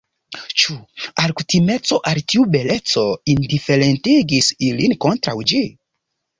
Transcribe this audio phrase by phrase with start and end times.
[0.61, 0.77] Ĉu
[1.23, 3.05] alkutimeco al tiu beleco
[3.37, 5.65] indiferentigis ilin kontraŭ ĝi?